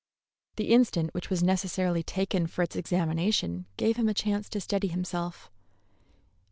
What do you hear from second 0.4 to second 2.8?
The instant which was necessarily taken for its